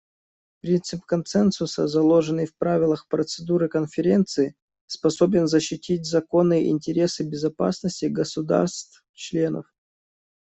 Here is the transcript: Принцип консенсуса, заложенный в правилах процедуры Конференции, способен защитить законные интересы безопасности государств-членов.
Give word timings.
Принцип 0.61 1.03
консенсуса, 1.05 1.87
заложенный 1.87 2.47
в 2.47 2.57
правилах 2.57 3.07
процедуры 3.07 3.69
Конференции, 3.69 4.55
способен 4.87 5.45
защитить 5.47 6.07
законные 6.07 6.69
интересы 6.71 7.21
безопасности 7.23 8.05
государств-членов. 8.05 9.71